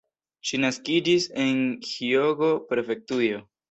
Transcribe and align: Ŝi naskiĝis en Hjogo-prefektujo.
Ŝi 0.51 0.59
naskiĝis 0.63 1.29
en 1.45 1.63
Hjogo-prefektujo. 1.93 3.49